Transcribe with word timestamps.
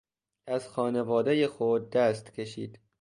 از 0.47 0.67
خانوادهٔ 0.67 1.47
خود 1.47 1.89
دست 1.91 2.33
کشید. 2.33 2.79